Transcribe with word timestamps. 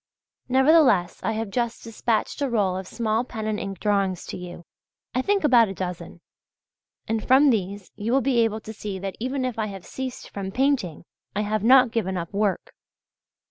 Nevertheless 0.49 1.19
I 1.21 1.33
have 1.33 1.51
just 1.51 1.83
dispatched 1.83 2.41
a 2.41 2.49
roll 2.49 2.75
of 2.75 2.87
small 2.87 3.23
pen 3.23 3.45
and 3.45 3.59
ink 3.59 3.79
drawings 3.79 4.25
to 4.25 4.35
you 4.37 4.63
I 5.13 5.21
think 5.21 5.43
about 5.43 5.67
a 5.67 5.75
dozen 5.75 6.21
and 7.07 7.23
from 7.23 7.51
these 7.51 7.91
you 7.95 8.11
will 8.11 8.21
be 8.21 8.39
able 8.39 8.61
to 8.61 8.73
see 8.73 8.97
that 8.97 9.15
even 9.19 9.45
if 9.45 9.59
I 9.59 9.67
have 9.67 9.85
ceased 9.85 10.31
from 10.31 10.49
painting, 10.51 11.03
I 11.35 11.41
have 11.41 11.63
not 11.63 11.91
given 11.91 12.17
up 12.17 12.33
work. 12.33 12.73